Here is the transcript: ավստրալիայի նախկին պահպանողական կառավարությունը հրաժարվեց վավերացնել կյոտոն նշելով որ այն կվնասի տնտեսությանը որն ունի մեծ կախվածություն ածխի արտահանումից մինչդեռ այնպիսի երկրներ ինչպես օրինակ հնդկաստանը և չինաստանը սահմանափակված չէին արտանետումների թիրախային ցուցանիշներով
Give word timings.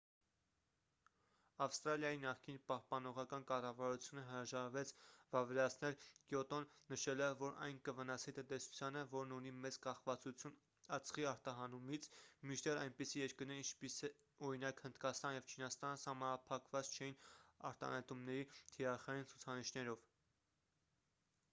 ավստրալիայի 1.63 2.19
նախկին 2.21 2.55
պահպանողական 2.69 3.43
կառավարությունը 3.51 4.21
հրաժարվեց 4.29 4.93
վավերացնել 5.35 5.97
կյոտոն 6.05 6.65
նշելով 6.93 7.35
որ 7.43 7.59
այն 7.67 7.83
կվնասի 7.89 8.33
տնտեսությանը 8.39 9.03
որն 9.13 9.35
ունի 9.37 9.53
մեծ 9.67 9.77
կախվածություն 9.85 10.57
ածխի 10.99 11.27
արտահանումից 11.33 12.09
մինչդեռ 12.53 12.83
այնպիսի 12.87 13.23
երկրներ 13.25 13.61
ինչպես 13.67 13.99
օրինակ 14.49 14.83
հնդկաստանը 14.89 15.39
և 15.41 15.55
չինաստանը 15.55 16.03
սահմանափակված 16.07 16.93
չէին 16.99 17.23
արտանետումների 17.73 18.49
թիրախային 18.59 19.33
ցուցանիշներով 19.35 20.13